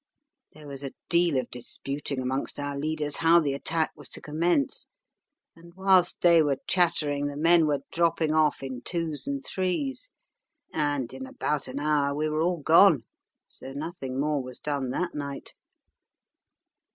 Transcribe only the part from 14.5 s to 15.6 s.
done that night.